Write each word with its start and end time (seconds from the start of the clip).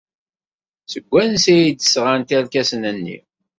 Seg 0.91 1.05
wansi 1.11 1.49
ay 1.55 1.71
d-sɣant 1.73 2.35
irkasen-nni? 2.37 3.17